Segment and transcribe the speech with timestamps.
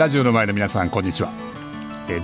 [0.00, 1.30] ラジオの前の皆さんこんにちは。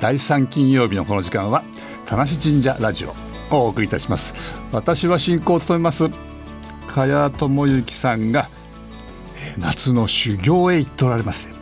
[0.01, 1.63] 第三金曜日のこの時間は
[2.07, 3.11] 田無神社ラジオ
[3.55, 4.33] をお送りいたします。
[4.73, 6.09] 私は進行を務めます
[6.89, 8.49] 茅智之さんが
[9.59, 11.53] 夏の修行へ行っておられまして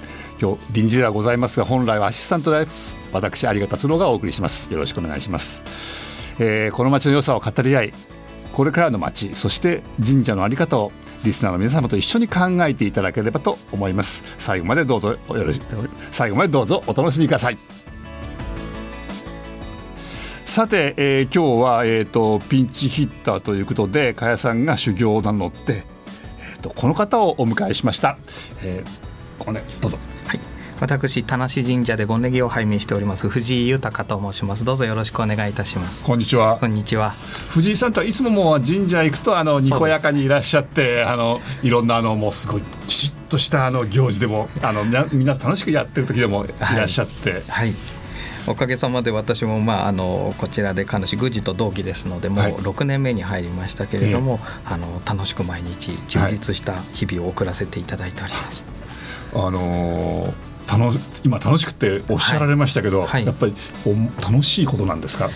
[0.41, 2.95] 今日臨時ではございますが本来はアシスタントです。
[3.13, 4.73] 私有賀達郎がお送りします。
[4.73, 5.65] よろしくお願いします、
[6.39, 7.93] えー、この街の良さを語り合い
[8.55, 10.93] これからの街そして神社の在り方を
[11.25, 14.23] リスナーの皆様と一緒に考えていただければと思います。
[14.39, 15.61] 最後までどうぞよろし
[16.13, 17.59] 最後までどうぞお楽しみください。
[20.45, 25.85] さて、えー、今日は、えーと、ピンチヒッターということで加谷さんが修行を名乗って、
[26.39, 28.19] えーと、この方をお迎えしました、
[28.63, 29.99] えー、これどうぞ。
[30.81, 34.65] 私田無神社でごねぎを拝命しております藤井豊と申します。
[34.65, 36.03] どうぞよろしくお願いいたします。
[36.03, 36.59] こんにちは。
[36.59, 37.11] こんにちは。
[37.51, 46.49] 藤井さんとはいつももう神社行くとあのにこやかにいらっしゃってあのいろんなあのもうすごいきちっとしたあの行事でもあのみんな楽しくやってる時でもい。
[46.77, 47.75] らっしゃって、はい、はい
[48.47, 54.41] おかげさまで私も、まあ、あのこちらで神主宮司と同期ですのでもう6年目に入りましたけれども、はい、
[54.75, 58.67] あの楽しく毎日充実した日々を送らせていただいております。
[59.33, 63.09] はい、あのー楽今楽しくておっしゃられましたけど、はい。
[63.09, 63.55] はい、やっぱり
[64.21, 65.31] 楽しいことなんですか？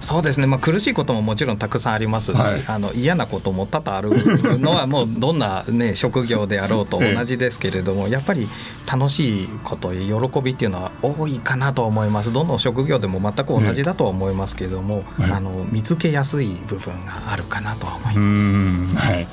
[0.00, 4.10] そうですね、まあ、苦しいことももちろんたくさんありますし、はい、あの嫌なことも多々ある
[4.58, 8.48] のは もうどんな、ね、職業であろうと同じですけれども、やっぱり
[8.90, 12.32] 楽しいこと喜びっていうのは多いかなと思います。
[12.32, 18.96] どの職業でも全く同じだとは思いますけれども、あの見つけやすい部分があるかなとは思います。
[18.96, 19.26] はい。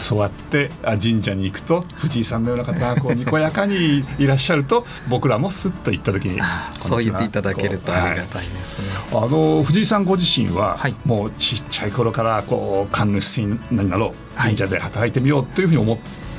[0.00, 6.40] そうやって神社に行くと藤井さんのような方がこうにこやかにいらっしゃると僕らもすっと行った時に
[6.76, 9.18] そう言っていただけるとありがたいですね。
[9.18, 15.98] はい、あの藤井さんご自身は、はい、もうちっちゃい頃からこう神主になろう神社で働いてみようというふうに思っ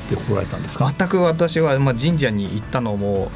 [0.09, 3.31] てこられたんですか、全く私は、まあ、神社に行ったのも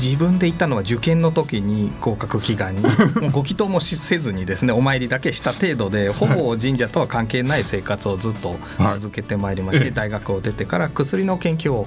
[0.00, 2.82] 自分で行ったのは受験の時に合格祈願に
[3.20, 8.56] もうご祈祷もせずにですねお参りだけした程度でほぼ神社とは関係ない生活をずっと
[8.98, 11.86] 続けてまいりまして、はい、大学を出てから薬の研究を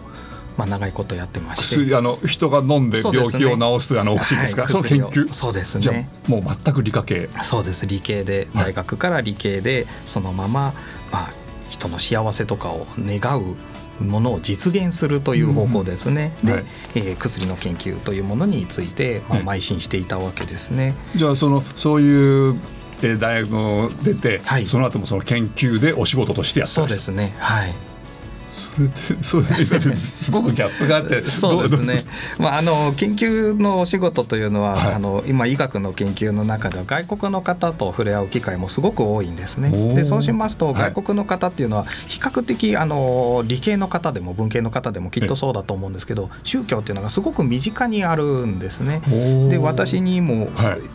[0.58, 1.76] まあ、長いことやってまして。
[1.76, 5.32] 薬あの人が飲んで病気を治す、ね、あのお薬ですか、はい、その研究？
[5.32, 6.10] そうですね。
[6.28, 7.30] もう全く理科系。
[7.44, 7.86] そうです。
[7.86, 10.74] 理系で大学から理系でそのまま、
[11.12, 11.34] まあ、
[11.70, 13.56] 人の幸せとかを願う
[14.04, 16.66] ものを実現するという方向ですね、うん、で、はい、
[16.96, 20.96] えー、薬の研究というものについて、まあ、邁進していたわけですね。
[21.16, 22.60] じゃあそのそういう
[23.20, 27.36] 大学を出て、はい、その後もその研究でお仕事としてやってそうですね。
[27.40, 27.74] はい
[29.22, 32.04] それすごくギャップがあって そうですね、
[32.38, 39.72] まあ、あの研究のお仕事というのは、はい、あの今医学の研究の中では外国の方と触れ合う機会もすごく多いんですね。
[39.96, 49.02] でそうしますと外国の方っていうのは比較的あの理系の方でも文系の方でもきっとそうだと思うんですけど宗教っていうのがすごく身近にあるんですね。
[49.50, 50.50] で私にも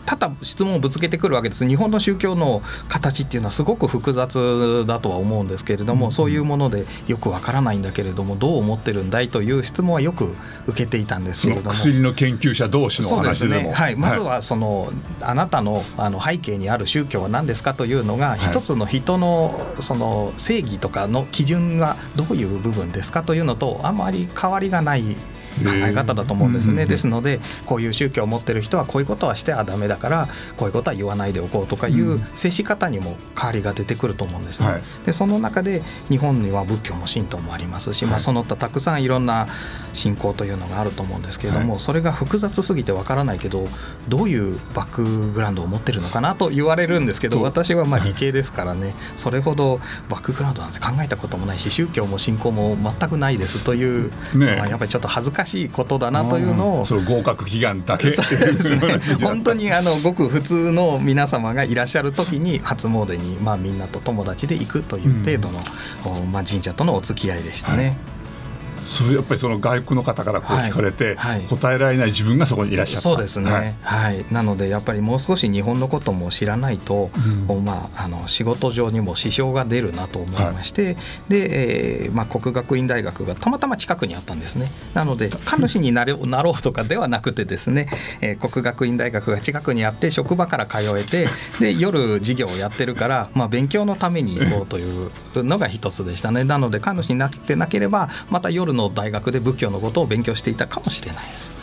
[0.05, 1.67] 多々質問をぶつけてくるわけです。
[1.67, 10.33] 日本の宗教の形っていうのはすごく複雑だとは思うんですけれども、そういうものでよくわからないないんだけれどもどう思ってるんだいという質問はよく
[10.67, 11.71] 受けていたんですけれども。
[11.71, 13.71] 薬の研究者同士の話でも、ね。
[13.71, 25.03] はい、まずはその、はい、あなたのあの背景にある宗教は何ですかというのが、一つの人のその正義とかの基準はどういう部分ですかというのとあまり変わりがない
[25.63, 26.85] 考え方だと思うんですね。
[26.85, 34.67] ですのでこういう宗教を持ってる人はこういうことはしてはダメだからこういうことは言わないでおこうとかいう接し方にも変わりが出てくると思うんですね。
[34.67, 39.47] はい、でその中で日本には仏教も神道もありますし、まあ、その他たくさんいろんな
[39.93, 43.67] 信仰というのがあると思うんですけれども、はい、それが複雑すぎてわからないけど
[44.07, 58.13] どういうバックグラウンドを持ってるのかなと言われるんですけど私はまあ理系ですからねそれほどバックグラウンドなんて考えたこともないし宗教も信仰も全くないですという、ね、まあ、やっぱりちょっと恥ずかかしいことだなというのをその合格祈願だけ。
[58.13, 58.15] ね、
[59.21, 65.59] 本当にあのごく普通の皆様がいらっしゃる時に初詣にまあみんなと友達で行くという程度の、
[66.21, 67.85] うん、まあ、神社とのお付き合いでしたね。
[67.85, 68.12] はい
[68.93, 71.17] それやっぱりその外国の方からこう聞かれて、
[71.49, 73.01] 答えられない自分がそこにいらっしゃった。
[73.01, 77.09] そうですね、はい、はい、なのでやっぱりもう少し日本のことも知らないと、
[77.49, 80.95] うん、まあ、あの仕事上にも支障が出るなと思いまして、はい、
[81.29, 84.71] で、えーまあ、国学院大学がたまたま近くにあったんですね。
[84.93, 87.87] なので神主になれ なろうとかではなくてですね、
[88.21, 91.27] えー、国学院大学が近くにあって職場から通えて
[91.59, 96.43] で夜授業をやってるから、まあ、勉強のために行こうというのが一つでしたね。
[96.43, 101.53] なので神主になってなければまた夜の大学で仏教のことを勉強していたかもしれないです。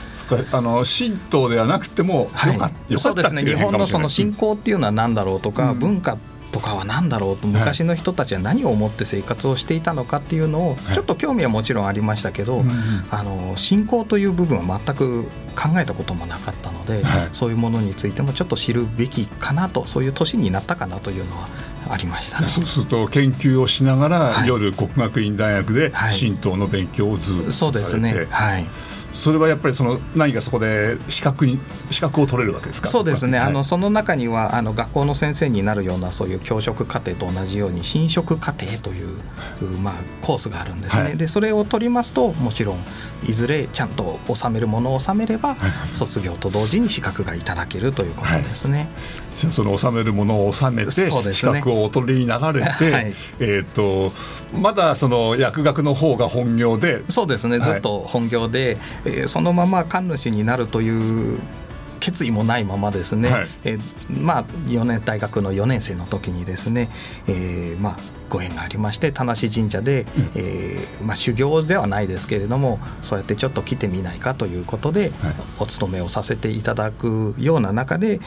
[0.53, 3.43] あの神道ではなくても、はい、そうですね。
[3.43, 6.19] 日本のその信仰っていうのは何だろうとか、うん、文化っ
[6.51, 12.65] とかは何だろうと昔の人たちは何を思って生活をしていたのかっていうのをちょっと興味はもちろんありましたけど、
[13.11, 17.03] あの信仰という部分は全く考えたこともなかったので、
[17.33, 21.49] そういうものについてもちょっと知るべきかなとそういう年になったかなというのは
[21.93, 28.27] ありました、ね、そうすると研究をしながら、はい、夜国学院大学で神道の勉強をずっとされて、はい、そうですね。
[28.31, 28.67] はい。
[29.13, 31.59] それはやっぱりその何かそこで資格に
[31.91, 32.87] 資格を取れるわけですか？
[32.87, 39.19] そうですね、はい、あのその中にはあの学校の先生になるようなそういう教職課程と同じように新職課程という、
[39.83, 42.79] まあ、コースがあるんですね、はい、でそれを取りますともちろん
[43.29, 45.57] いずれちゃんと収めるものを収めれば、
[45.93, 48.89] 卒業と同時に資格がいただけるということですね、はい、
[49.37, 50.93] じゃあその収めるものを収めて、ね、
[51.33, 52.69] 資格をお取りになられて、
[53.39, 57.59] えーと、とまだその薬学の方が本業でそうですね。
[57.61, 61.39] ずっと本業で、えー、そのまま神主になるという
[62.01, 66.91] 決意もないままですね、はい、えー、まあ、4年大学の4年生の時にですね、
[67.29, 67.97] えー、まあ
[68.31, 78.21] ご縁がありまして田無神社で、うん、えー、まあ、修行ではないですけれどもそうやってちょっと来てみないかということで、はい、お勤めをさせていただくような中で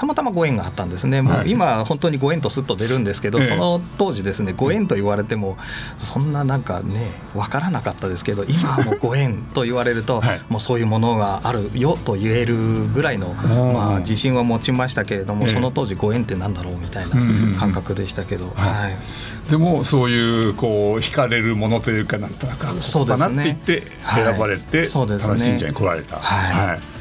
[0.00, 5.58] たまたまご縁があったんですね、もう今、本当にご縁とすっと出るんですけど、その当時、ですねご縁と言われても、
[5.98, 12.56] そんななんかね、分からなかったですけど、今はもうご縁と言われると、 もうそういうものがあるよと言える
[12.94, 13.34] ぐらいの、
[13.74, 18.54] まあ、自信は持ちましたけれども、その当時、ご縁ってなんだろうみたいな感覚でしたけど。
[18.56, 19.50] はい。
[19.50, 26.16] でもそういうこう惹かれるものというかなんとなくそうですねって言って選ばれて、はい、そうですね、信者に来られた。
[26.16, 26.99] はい、はい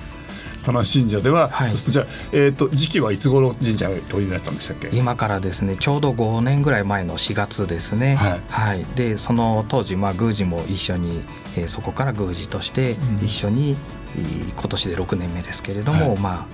[0.74, 4.90] 田信者では、はい、じゃあ、えーと、時期はいつ頃神社に取りになったんでしたっけ？
[4.94, 11.24] 今からですねちょうど5年ぐらい前の4月ですね、はい、はい、でその当時、まあ、宮司も一緒に、
[11.58, 13.76] えー、そこから宮司として一緒に、
[14.16, 16.48] うん、今年で6年目ですけれども、はい、まあ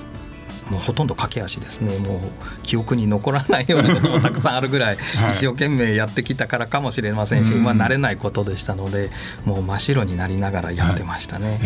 [0.69, 1.81] もうほとんど駆け足です。
[1.81, 2.21] ねもう
[2.63, 4.97] 記憶に残らないようなこともたくさんあるぐらい
[5.31, 9.11] 一生懸命やってきたからかもしれませんし、はい、まあ、慣れないことでしたので
[9.45, 11.59] もう真っ白になりながらやってましたね。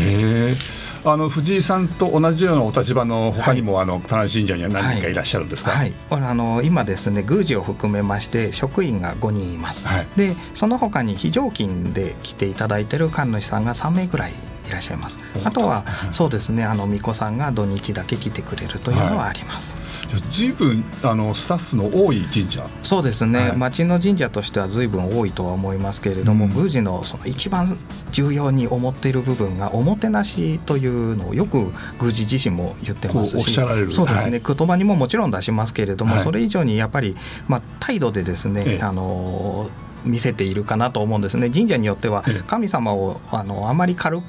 [1.03, 5.93] はい、あの藤井さんと同じようなお立場の他にも、はい、あの田中神社には何人かいらっしゃるんですか、はい。
[6.09, 9.85] あの今ですね宮司を含めまして職員が5人います、
[10.17, 14.31] でその他に非常勤で来ていただいている神主さんが3名ぐらい
[14.69, 15.19] いらっしゃいます。
[15.43, 19.75] あとはそうですねあの巫女さんが土日だけ来てくれるというのはあります。
[20.11, 22.67] はい、ずいぶんあのスタッフの多い神社。
[22.83, 27.77] そうですね、はい、町の神社としてはずいぶん多いとは思いますけれども、うん、宮司のその一番
[28.11, 33.91] 重要に思っている部分がおもてなしというのをよく宮司自身も言ってますしおっしゃられる。
[33.91, 37.15] そうですね、はい、言葉にももちろん出しますけれども、それ以上にやっぱり、
[37.47, 39.69] まあ、態度でですね、ええ、あの
[40.05, 41.49] 見せているかなと思うんですね。
[41.49, 44.23] 神社によっては神様をあのあまり軽く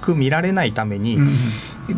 [0.00, 1.18] く見られないために、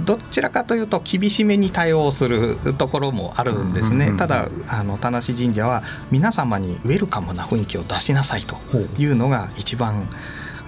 [0.04, 8.56] どちらかというと厳しめに対応するところもあるんですね、ただあの田無神社は皆様にウェルカムな雰囲気を出しなさいと
[8.98, 10.08] いうのが一番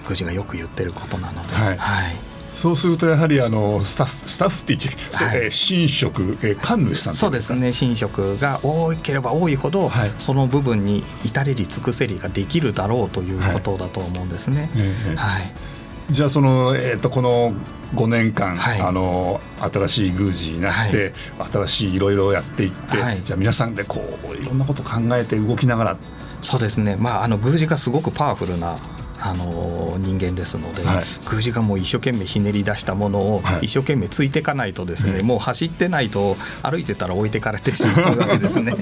[0.03, 1.53] 宮司がよく言ってることなので。
[1.53, 2.15] はい、はい。
[2.55, 7.73] そうするとやはりあのスタッフスタッフって言って、はい、神職、えー、神主さんそうですね。
[7.77, 14.69] 神職が多ければ多いほど、はい、その部分に至れり尽くせりができるだろうということだと思うんですね。
[14.73, 15.74] はい、はい
[16.09, 17.53] じゃあその、えー、とこの
[17.95, 25.97] 5年間、はい、あの新しい宮司になって、はい、新しいいろいろやっていって、はい、じゃあ皆さんでこういろんなこと考えて動きながら。
[26.41, 28.77] そうですね、まあ、あの宮司がすごくパワフルな
[29.25, 38.75] あの人間ですので、はい、宮司がもう一生懸命ひねり出したものを一生懸命ついていかないとですね、はい、もう走ってないと歩いてたら置いてかれてしまうわけですね。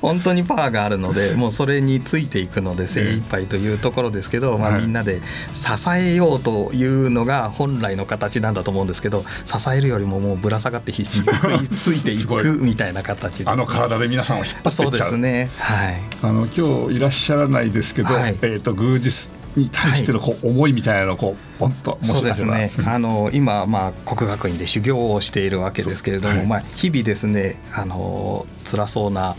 [0.00, 5.20] 本当にパワーがあるのでもうそれについていくので精一杯というところですけど、まあ、みんなで
[5.52, 15.50] 支えようというのが本来の形なんだと思うんですけど支えるよりももうぶら下がって必死についていく みたいな形で、ね、あの体で皆さんを引っ張ってそうですね。
[15.58, 16.02] はい。
[16.22, 22.70] あの今日いらっしゃらないですけど、はい、えーと、と宮司に対してのこう思いみたいなのをこうポンとそうですね。
[22.86, 29.36] あの今、まあ、国学院で修行をしているわけですけれども、はい、まあ、日々ですねあの辛そうな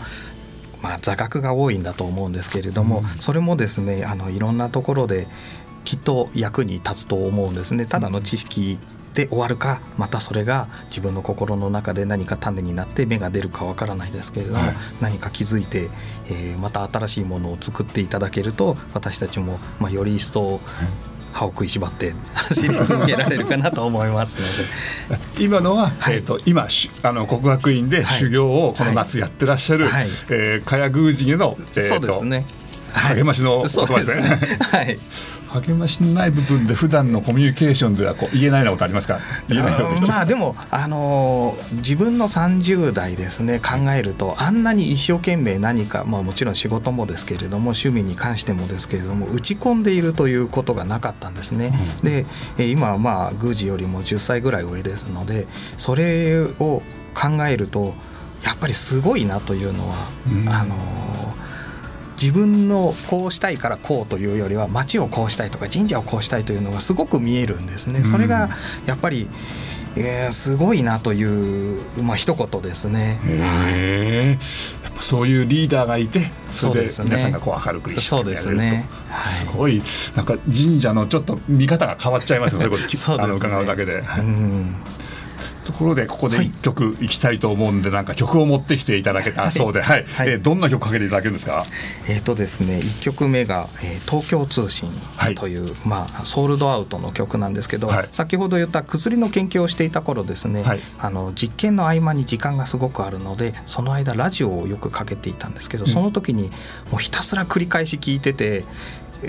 [0.82, 5.28] まあ、座学が多いんだと思うんですけれども、うん、それもですねあのいろんなところで
[5.84, 7.86] きっと役に立つと思うんですね。
[7.86, 8.78] ただの知識
[9.14, 15.88] で終わるかまたそれが自分の心の中で何か種になって芽が出るかわからないですけれども、はい、何か気づいて、
[16.26, 20.60] えー、また新しいものを作っていただけると私たちも、まあ、より一層、
[21.32, 24.38] 歯を食いしばって 走り続けられるかなと思います
[25.08, 25.24] ので。
[25.38, 26.66] 今のは、はい、えーと、今
[27.02, 32.46] あの国学院で修行をこの夏やってらっしゃる、はい、えー、茅宮司への、えー、そうですね。
[32.94, 34.38] 励ましの言葉ですね。
[34.60, 34.98] はい
[35.60, 39.20] 励ましのない部分で普段のコミュニケーションではこう言えないようなことありますか？
[39.48, 51.72] 言えないようまあでもあのー自分の30代ですね考えるとあんなに一生懸命何か、まあ、もちろん仕事もですけれども趣味に関してもですけれども打ち込んでいるということがなかったんですね。
[52.02, 52.26] で
[52.58, 55.46] えー今はまあ宮司よりも10歳ぐらい上ですので
[55.76, 56.82] それを
[57.14, 57.94] 考えると
[58.44, 59.94] やっぱりすごいなというのは、
[60.26, 60.48] うん。
[60.48, 61.33] あのー
[62.24, 68.02] 自分のこうしたいからこうというよりは町をこうしたいとか神社をこうしたいというのがすごく見えるんですね。
[68.02, 68.48] それが
[68.86, 69.28] やっぱり、
[69.96, 73.20] えーすごいなという、まあ一言ですね。
[73.26, 74.38] へえ
[74.84, 77.04] やっぱそういうリーダーがいてそれでそうですね。
[77.04, 78.62] 皆さんがこう明るく一生懸命やれると。
[78.62, 78.88] ね。
[79.10, 79.32] はい。
[79.32, 79.82] すごい。
[80.16, 83.22] なんか神社のちょっと見方が変わっちゃいますよそういうことね。
[83.22, 84.00] あの伺うだけで。
[84.00, 84.76] はいうん
[85.64, 86.46] ところでここではい。
[86.46, 90.04] 一曲いきたいと思うんで、なんか曲を持ってきていただけたそうで、はい。
[90.04, 90.28] はい。
[90.28, 91.64] えーどんな曲かけていただけるんですか？
[92.08, 95.56] えーとですね、1曲目が、えー東京通信はい」とい。
[95.56, 98.08] う、まあ、ソールドアウトの曲なんですけど、はい。
[98.12, 100.80] 先ほど言った薬の研究をしていた頃ですね、はい。
[100.98, 105.90] あの実験の合間に時間がすごくあるのでその間ラジオをよくかけていたんですけど、うん。
[105.90, 106.50] その時に
[106.90, 108.44] もうひたすら繰り返し聞いてて。
[108.44, 108.64] えー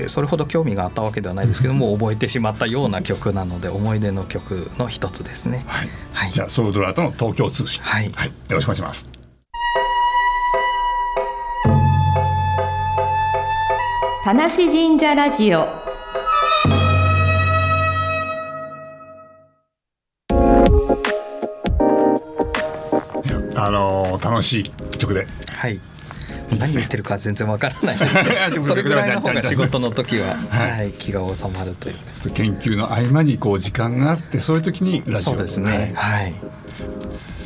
[0.07, 5.63] それほど興味があったわけではないですけども覚えてしまったような曲なので思い出の曲の一つですね。
[5.67, 8.11] はい、はいじゃあソウルドラートの東京通信、はいよ
[8.49, 9.09] ろしくお願いします。
[14.23, 15.59] 田無神社ラジオ
[23.57, 25.27] あのー楽しい曲で。
[25.51, 25.79] はい。
[26.51, 27.97] 何言ってるか全然わからない。
[28.63, 30.71] それぐらいの方が仕事の時は、はい。
[30.71, 31.95] はい、気が収まるという。
[32.33, 35.93] 研究の合間にこう時間があってそういう時にラジオそうですね。
[35.95, 36.33] はい。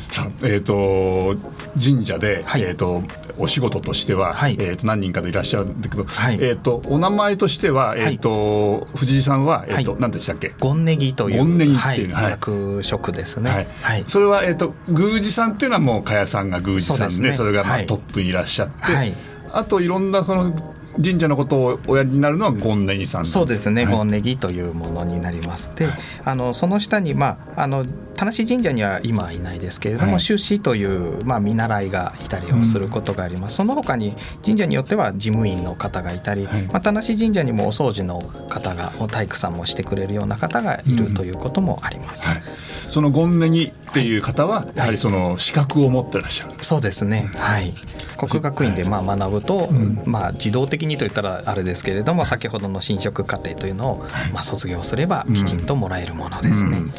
[0.08, 1.36] さあえっ、と
[1.82, 2.62] 神社で、はい。
[2.62, 3.02] えっ、と
[3.40, 4.56] お仕事としては、はい。
[4.60, 6.38] えっ、と何人かでいらっしゃるんだけど、はい。
[6.40, 10.00] えっ、とお名前としてはえっ、と、藤井さんはえっ、と、はい。
[10.00, 10.52] 何でしたっけ？
[10.58, 13.50] ゴンネギというゴンネギっていう役職ですね。
[13.50, 13.66] はい。
[13.82, 14.04] はい。
[14.06, 17.32] それは、えっと宮司さんっていうのはもう加谷さんが宮司さんでね。
[17.32, 17.86] それがまあ、はい。
[17.86, 19.14] トップにいらっしゃって、はい。
[19.52, 20.54] あといろんなその
[20.96, 23.94] 神社のことをおやりになるのはゴンネギさんそうですね、はい。
[23.94, 25.74] ゴンネギというものになります。
[25.76, 25.94] で、はい。
[26.24, 30.20] あのその下にまああの田無神社には今はいないですけれども、はい。
[30.20, 33.56] 出資というまあ見習いがいたりをすることがあります。
[33.56, 36.62] その他に神社によっては事務員の方がいたり、はい。
[36.64, 42.26] まあ田無神社にもお掃除の方がお体育さんもしてくれるような方がいるということもあります。
[42.26, 42.42] はい、
[42.88, 47.30] そのゴンネギっていう方はやはりその資格を持ってらっしゃる、そうですね。
[47.34, 47.72] はい。
[48.16, 50.00] 国学院でまあ学ぶと、ん。
[50.06, 56.78] まあ自動的にといったらあれですけれども、先ほどの進職課程というのをまあ卒業すればきちんともらえるものですね。
[56.78, 56.92] うん。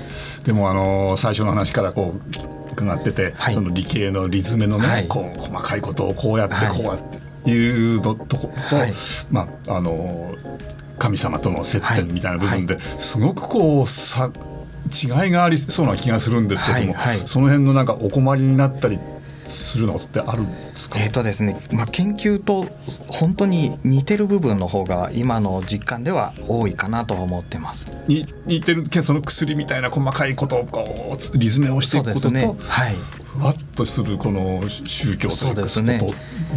[0.43, 3.53] でもあの最初の話からこう伺ってて、はい。
[3.53, 5.07] その理系のリズムのね、はい。
[5.07, 6.77] こう細かいことをこうやってはい。
[6.77, 6.97] こうやっ
[7.43, 8.93] ていうのとこと、はい。
[9.31, 10.35] まああの
[10.99, 14.29] 神様との接はい点みたいな部分で、すごくこうさ
[14.89, 18.99] 違いがありそうな気がするんですけども、はいはいその辺のなんかお困りになったり
[19.45, 22.65] するのってあるんですか、えーとですねまあ、研究と
[23.07, 27.91] 本当に似てる部分の方が今の実感では多いかなとは思ってます。
[28.07, 32.45] に似てるけどその薬みたいな細かいことをこうリズムをしていくことと、ね。
[32.45, 32.95] はい。
[33.33, 36.01] ふわっとするこの宗教というかそうですね。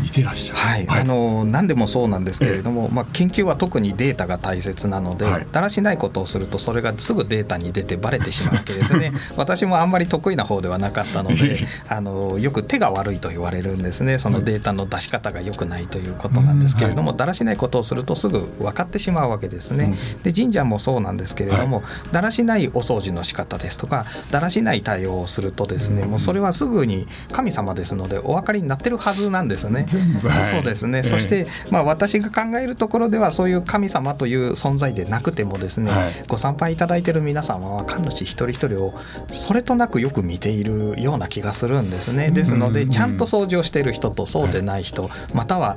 [0.02, 0.58] 似てらっしゃる。
[0.58, 5.46] はい、あの何でもそうなんですけれども、まあ、研究は特にデータが大切なので、はい。
[5.52, 9.12] だらしないことをするとそれがすぐデータに出てバレてしまうわけですね。
[9.36, 14.18] 私もあんまり得意な方ではなかったのであのよく手が悪いと言われるんですね。
[14.18, 29.87] そのデータの出し方が良くないということなんですけれども、だらしないことをするとすぐ分かってしまうわけですね、で神社もそうなんですけれども、だらしないお掃除の仕方ですとかだらしない対応をするとですね、もうそれはすぐに神様ですのでお分かりになってるはずなんですね。
[30.23, 36.12] はいそうですね、ええそして、まあ、私が考えるところではそういう神様という存在でなくてもですね、はい。
[36.26, 38.94] ご参拝いただいている皆様は神主一人一人を
[39.30, 42.30] それとなくよく見ているような気がするんですね。
[42.30, 42.73] ですのうん。
[42.73, 45.76] でちゃんと掃除をしている人とそうでない人、または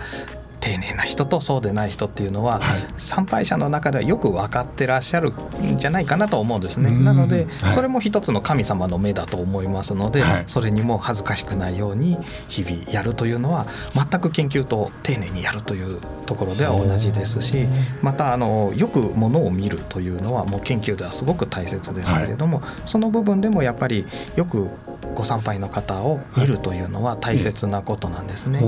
[0.68, 2.86] 丁寧な人とそうでない人っていうのは、はい。
[2.98, 5.32] 参拝者の中ではよく分かってらっしゃる
[5.62, 6.90] んじゃないかなと思うんですね。
[6.90, 7.06] うん。
[7.06, 7.72] なので、はい。
[7.72, 10.44] それも一つの神様の目だと思いますので、はい。
[10.48, 12.18] それにも恥ずかしくないように
[12.50, 17.68] 日々やるというのは全く研究と丁寧にやるというところでは同じですし
[18.02, 24.06] またあのよくものを見るというのはもう研究ではすごく大切ですけれども、その部分でもやっぱり
[24.36, 24.70] よく
[25.16, 28.62] ご参拝の方を見るというのは大切なことなんですね。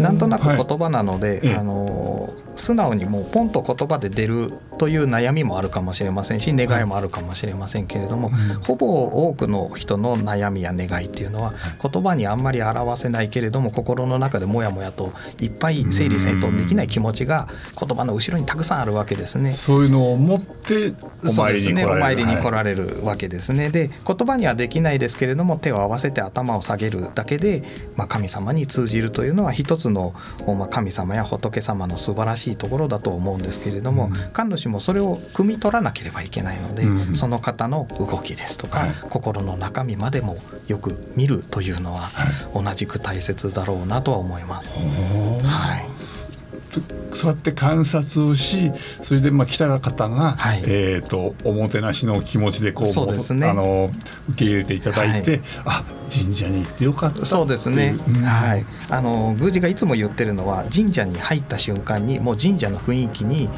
[0.00, 0.64] なんとなくはい。
[0.64, 4.50] 言葉なので、あの素直にもうポンと言葉で出る
[4.82, 8.32] という悩みもあるかもしれませんし願いもあるかもしれませんけれども、
[8.66, 8.86] ほぼ
[9.28, 17.46] 多くの人の悩みや願いっていうのは言葉にあんまり表せないけれども心の中でもやもやといっぱい整理整頓できない気持ちが
[17.78, 19.52] 言葉の後ろにたくさんあるわけですね。
[19.52, 23.70] そういうのを持ってお参りに来られる、ね、お参りに来られるわけですね。
[23.70, 27.62] で言葉にはできないですけれども手を合わせて頭を下げるだけで、
[27.94, 30.12] まあ、神様に通じるというのは一つの、
[30.44, 40.38] まあ、神様や仏様の素晴らしいところだと思うんですけれども、うん、神主もそれを汲み取らなければいけないので、うん、その方の動きですとか、はい、心の中身までも
[40.68, 42.10] よく見るというのは
[42.54, 44.72] 同じく大切だろうなとは思います。
[44.72, 46.22] はい。
[47.12, 53.90] そうやって観察をしそれでまあ来た方が、はい、えーと、おもてなしの気持ちでこうそうです、ね、あの
[54.30, 58.64] 受け入れていただいて、はい、あ神社に行ってよかったそうですね、うん、はい。
[58.88, 63.50] あの宮司がいつも言ってるのは神社に入った瞬間にもう神社の雰囲気に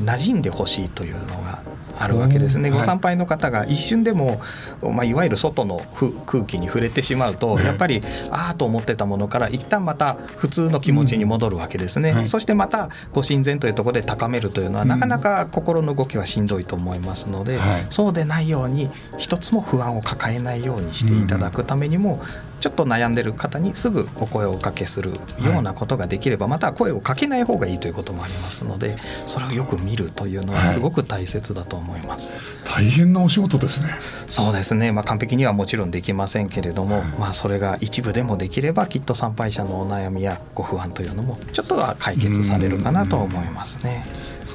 [0.00, 1.60] 馴染んでほしいというのが
[1.98, 4.40] あるわけですね、ご参拝の方が一瞬でも、
[4.82, 5.80] まあ、いわゆる外の
[6.26, 12.16] 空気に触れてしまうと、やっぱりああと思ってたものから一旦また普通の気持ちに戻るわけですね、うん。
[12.16, 22.20] はい、そしてまたご神前というところで高めるというのは、なかなか心の動きはしんどいと思いますので、はい、そうでないように一つも不安を抱えないようにしていただくためにも、
[22.60, 28.66] ちょっと悩んでる方にすぐお声をおかけするようなことができれば、また声をかけない方がいいということもあります。
[28.66, 33.90] のでそれをよく見るというのはすごく大切だと思います、はい、大変なお仕事ですね。
[34.28, 44.04] そうですね、まあ、完璧にはもちろんできませんけれども、まあ、それが一部でもできればきっと参拝者のお悩みやご不安というのもちょっとは解決されるかなと思いますね。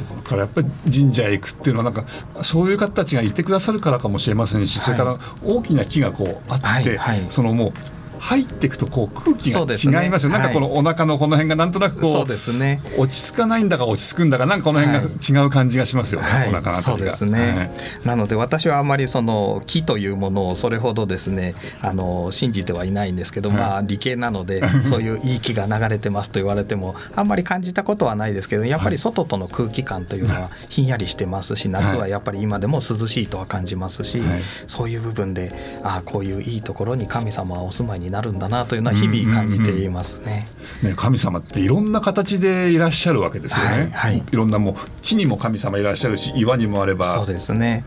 [0.02, 2.06] だからやっぱり神社へ行くっていうのはなんか
[2.44, 7.74] そういう方たちがいてくださるからかもしれませんし、それから大きな木がこうあって、そのもう
[8.22, 12.80] 入っていくとこう空気が違いますよ、ね、なんかこのお腹のこの辺がなんとなくこうそうですね。
[12.98, 15.00] 落ち着かないんだか落ち着くんだかなんかこの辺
[15.32, 17.64] が違う感じがしますよね、はい、お腹のそうですね、は
[18.04, 34.22] い、なので私はあまりその木というものをそれほどですねあの信じてはいないんですけど、まあ理系なので そういういい木が流れてますと言われてもあんまり感じたことはないですけどやっぱり外との空気感というのはひんやりしてますし夏はやっぱり今でも涼しいとは感じますし、
[34.68, 35.52] そういう部分で
[35.84, 40.48] ああこういういいところに神様はお住まいになるんだなというのは日々感じていますね。
[40.82, 47.08] うんうんうん、ね神様っていろんな形でいらっしゃるわけですよね、はいはい、いろんなもう木にも神様いらっしゃるし岩にもあれば。
[47.14, 47.84] そうですね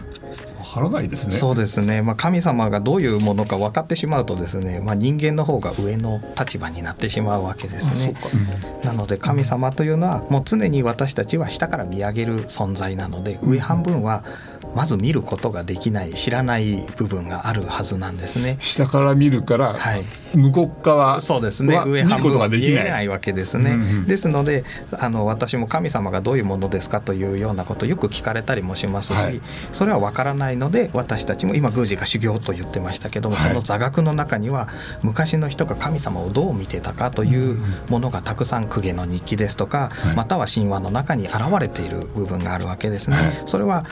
[0.75, 1.35] わからないですね。
[1.35, 2.03] そうですね。
[2.03, 8.15] まあ神様がどういうものか分かってしまうとですね、まあ人間の方が上の立場になってしまうわけですね。
[8.83, 14.25] なので神様というのはもう常に私たちは下から見上げる存在なので、上半分は
[14.75, 18.57] まず見ることができない知らない部分があるはずなんですね。
[18.59, 20.03] 下から見るから、はい、
[20.37, 21.81] 向こう側そうですね。
[21.87, 23.73] 上半分は見えないわけですね。
[23.73, 24.65] うんうん、ですので
[24.99, 29.41] あの私も神様がどういうものですかというようなことよく聞かれたりもしますし、はい、
[29.73, 34.69] それは分からないので私たちも今宮司が修行と言ってましたけども、はい、その座学の中には
[35.03, 43.17] 昔の人が神様をどう見てたかというものがたくさん公家の日記ですとか、または神話の中に現れている部分があるわけですね。
[43.47, 43.85] それは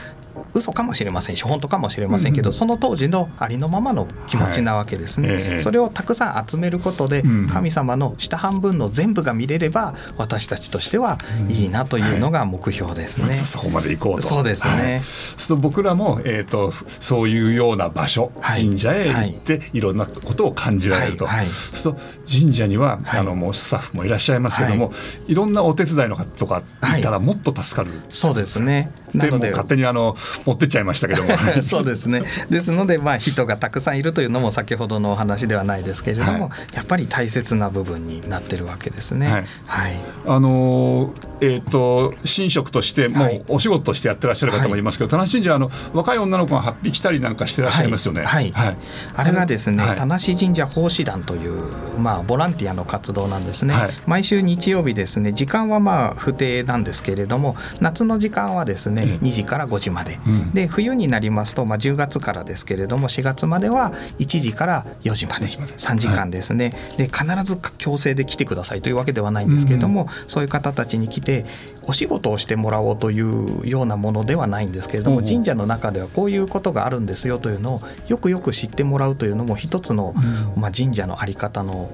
[0.55, 11.19] 嘘かもしれませんし本当かもしれませんけど、うん、その当時のありのままの気持ちなわけですね、はいえー、それをたくさん集めることで、神様の下半分の全部が見れれば私たちとしては
[11.49, 14.23] いいなというのが目標ですね、はい、そこまで行こうと。
[14.23, 15.03] そうですね、はい、
[15.39, 21.27] そう僕らも、えーと、そういうような場所、神社へ行って、い、ろんなことを感じられると、
[21.75, 21.97] そう
[22.31, 24.93] 神社には、あのもうスタッフもいらっしゃいますけども、
[25.27, 26.63] い、ろんなお手伝いの方とか
[26.99, 28.93] いたらもっと助かる、そうですね。
[29.15, 31.31] なので勝手にあの持ってっちゃいましたけども。
[31.63, 32.23] そうですね。
[32.51, 36.39] ですのでまあ人がたくさんいるというのも先ほどのお話ではないですけれども、は
[36.73, 39.27] い、やっぱり大切な部分になってるわけですね。
[39.27, 48.23] はい、はい、あのえーと、神職としてもうお仕事としてやってらっしゃる方もいますけど、はい、田無神社あの若い女の子が8匹来たりなんかしてらっしゃいますよね。
[48.23, 48.77] はい、はい、
[49.17, 53.75] あれがですね、田無神社奉仕団という、まあ、ボランティアの活動なんですね。
[54.07, 65.43] 毎週日曜日ですね時間はまあ不定なんですけれども夏の時間はですね、2時から5時まで、うん、で冬になりますと、まあ、10月からですけれども4月までは1時から4時まで。
[65.47, 71.32] 3時間ですね、はい、で必ず強制で来てくださいというわけではないんですけれども、うん、そういう方たちに来て
[71.85, 80.15] お仕事をしてもらおうというようなものではないんですけれども、神社の中ではこういうことがあるんですよというのをよくよく知ってもらうというのも一つの、
[80.57, 81.91] まあ、神社の在り方の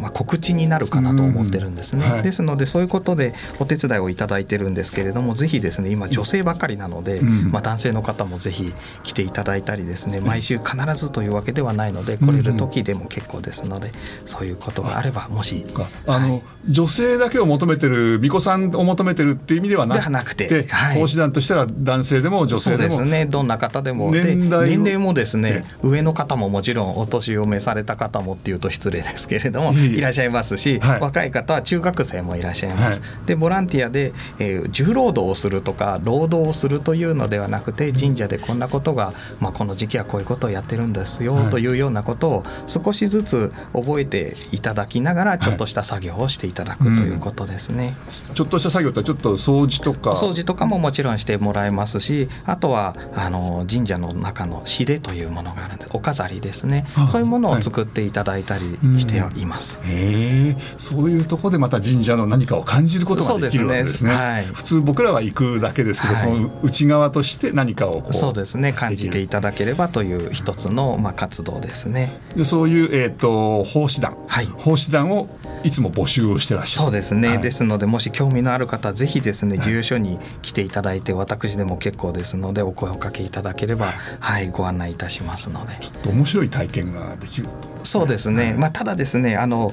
[0.00, 2.22] まあ、告知になるかなと思ってるんですね、うんはい。
[2.22, 7.50] ですのでそういうことでお手伝いをいただいてるんですけれどもぜひですね今女性ばかりなので、うん。
[7.50, 8.72] まあ、男性の方もぜひ
[9.02, 13.90] 来ていただいたりですね毎週必ずというわけではないので来れる時でも結構ですので
[14.24, 15.02] そういうことがあ。
[15.02, 15.88] ればもしか。
[16.06, 16.42] あの、はい。
[16.68, 21.00] 女性だけを求めてる巫女さんを求めてるっていう意味ではなくてではなくてはい。
[21.00, 24.48] 講師団としたら男性でも女性でもそうですねどんな方でもで年
[24.84, 31.00] 齢もですねえ上の方ももちろんお年を召された方もっていうと失礼ですけれどもいらっしゃいますし、はい。
[31.00, 41.50] 若い方は中学生もいらっしゃいます、はでボランティアで、えー重労働をするとか労働をするというのではなくて神社でこんなことが、まあ、この時期はこういうことをやってるんですよ、はい。
[41.50, 47.94] というようなことを少しずつ覚えていただきながらちょっとした作業をしていただくということですね。
[48.34, 50.12] ちょっとした作業ってちょっと掃除とか。
[50.12, 56.86] お掃除とかももちろんしてもらえますしあとはあの神社の中の紙でというものがあるんでお飾りですね。
[56.94, 59.78] はいそういうものを作っていただいたりしています。
[59.84, 64.14] へえそういうところでまた神社の何かを感じることができるわけですねね。
[64.14, 64.44] はい。
[64.44, 66.22] 普通僕らは行くだけですけど、はい。
[66.22, 68.72] その内側として何かをこうそうですね。
[68.72, 72.12] 感じていただければという一つの、まあ、活動ですね。
[72.36, 74.46] でそういう、えー、と奉仕団、はい。
[74.46, 75.28] 奉仕団を
[75.64, 76.84] いつも募集をしてらっしゃる。
[76.86, 77.40] そうですね、はい。
[77.40, 84.48] ですのでもし興味のある方はぜひですね住所に来ていただいて私でも結構ですのでお声をかけいただければはい。
[84.48, 85.72] ご案内いたしますので。
[86.10, 87.46] 面白い体験ができる。
[87.46, 89.72] とそうですね、まあ、ただですねあの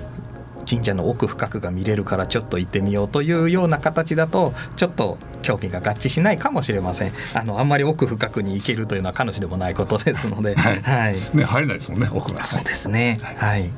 [0.69, 7.11] 神社の奥深くが見れるからちょっと行ってみようというような形だとちょっと興味が合致しないかもしれません。
[7.33, 10.81] あのあんまり奥深くに行けるというのは彼女でもないことですので、はい。
[10.81, 11.15] はい。
[11.33, 12.43] ね入れないですもんね奥が。
[12.43, 13.17] そうですね。
[13.23, 13.71] はい、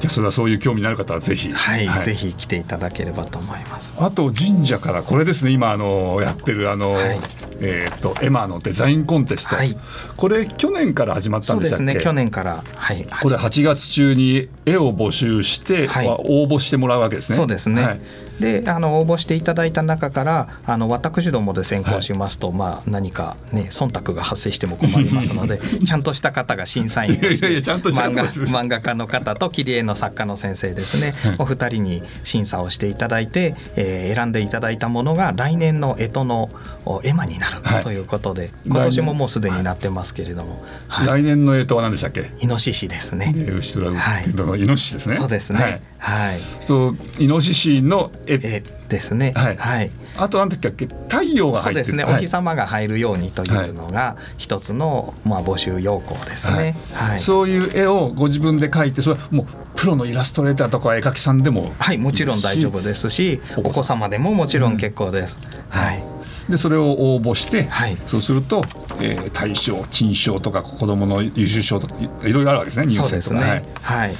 [0.00, 1.52] じゃあそれはそういう興味のある方はぜひ。
[1.52, 3.94] はいぜひ来ていただければと思います。
[3.98, 7.18] あと神社からこれですね今あのやってるあの、はい。
[7.58, 9.74] えっ、とエマのデザインコンテスト、はい。
[10.16, 11.92] これ去年から始まったそうでんでしたっけ？
[11.92, 16.06] すね去年からはいこれ8月中に絵を募集して、はい。
[16.08, 17.36] 応募してもらうわけですね。
[17.36, 18.00] そうですね、はい
[18.40, 36.48] であの応募していただいた中からあの私どもで選考しますと、まあ、何か、ね、忖度が発生しても困りますので ちゃんとした方が審査員として漫画家の方と切り絵の作家の先生ですね、お二人に審査をしていただいて、えー選んでいただいたものが来年の干支の
[36.86, 42.30] お絵馬になるはいということで、今年ももうすでになってますけれども、はい来年の干支は何でしたっけ？
[42.40, 43.34] イノシシですね。
[43.36, 45.14] のイノシシですね。
[45.16, 45.82] そうですはいね。
[45.98, 46.40] はい。
[46.60, 49.32] そうイノシシの絵、えですね。
[49.36, 49.56] はい。
[49.56, 49.90] はい。
[50.18, 51.58] あと何だっけ太陽が。
[51.58, 52.14] そうですね、はい。
[52.14, 56.76] お日様が入るようにというのが一つの、まあ、募集要項ですね。
[56.94, 65.38] はい、そういう絵をご自分で描いてそれはもうプロのイラストレーターとか絵描きさんでもはい、もちろん大丈夫すですしお子様でももちろん結構です。
[65.68, 66.02] はい、
[66.50, 67.96] でそれを応募して、はい。
[68.06, 68.64] そうすると、
[69.00, 73.40] えー、大賞金賞とか子どもの優秀賞とかいいろいろあるわけですね入そうですね。
[73.40, 73.92] 選とか。
[73.92, 74.12] ははい。
[74.12, 74.16] い、で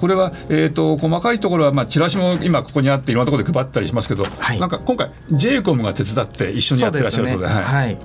[0.00, 4.60] これは、えー、と細かいところは、まあ、チラシも今ここにあっていろんなところで配ったりしますけど、はい。
[4.60, 7.98] なんか今回 j イコムが手伝って一緒にやってらっしゃるそうではい、はい。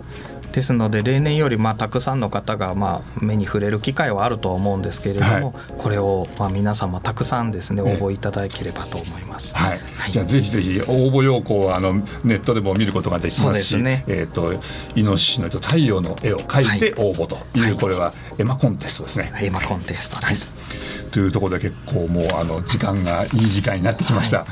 [0.55, 5.53] ですので例年よりまあたくさんの方がまあ目に触れる機会はあるとは思うんですけれども、はい。
[5.77, 7.91] これをまあ皆様たくさんですね応え。
[7.91, 9.53] え募いただければと思います。
[9.53, 9.79] はい。
[10.11, 14.05] じゃあぜひぜひ応募要項はあのネットでも見ることができますしね。
[14.07, 14.53] えー、と
[14.95, 19.31] イノシシの太陽の絵を描いて応募という、はいこれはエマコンテストですね。
[19.43, 20.94] エマコンテストです。
[21.11, 24.45] というところで結構もうあの時間がいい時間になってきました。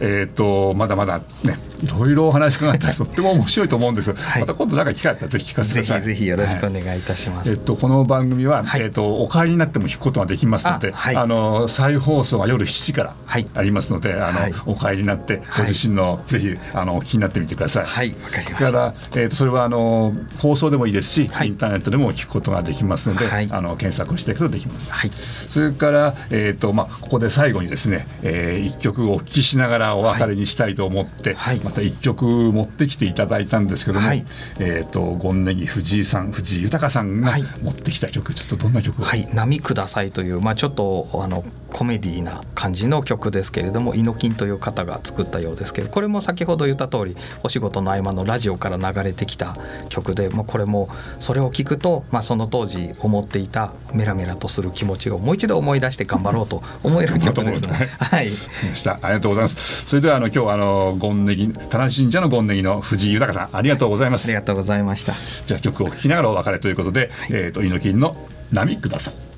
[0.00, 4.12] えっ、とまだまだねいろいろお話伺ったらとっても面白いと思うんです。
[4.12, 4.40] はい。
[4.40, 6.00] また今度なんか機会あったらぜひ聞かせてぜください。
[6.00, 7.50] ひぜひよろしくおはい願いいたします。
[7.50, 8.82] えっと、この番組は、はい。
[8.82, 13.46] えっと、お帰りになっても聞くことができますので、あの再放送は夜7時からはい。
[13.54, 14.52] ありますので、あのはい。
[14.66, 15.66] お帰りになってごはい。
[15.66, 17.84] 自身の、ぜひあのお聞きになってみてください。
[17.86, 18.14] はい。
[18.22, 18.56] わかりました。
[18.58, 21.48] それから、えっとそれはあの放送でもいいですし、はい。
[21.48, 23.48] インターネットでも聞くことができますので、はい。
[23.50, 24.90] あの検索をしていくとできます。
[24.90, 25.10] はい。
[25.48, 25.89] それから、
[26.30, 31.60] えーとまあ、ここで最後にですね、えー、一曲お聴きしながらお別れにしたいと思って、はい。
[31.60, 34.24] また一曲持ってきていただいたんですけども、はい。
[34.58, 37.44] えー、とゴンネギ藤井さん藤井豊さんがはい。
[37.62, 49.56] 持ってきた曲、ちょっとどんな曲を、はい、波くださいという、まあ、ちょっとあのコメディーな感じの曲ですけれども猪木という方が作ったようですけどこれも先ほど言った通りお仕事の合間のラジオから流れてきた
[49.88, 57.88] 曲で、まあ、これもそれを聞くと、まあ、その当時思っていたメラメラとする気持ちをもう一度思い出して頑張ろうと 思える曲ですね。
[57.98, 58.30] はい
[58.74, 65.14] したありがとうございますそれではあの今日はあのゴンネギ田無神社のゴンネギの藤井豊さんありがとうございます、ありがとうございました。
[65.46, 68.16] じゃあ曲を聴きながらお別れということで、えー、と猪木の
[68.52, 69.29] 波ください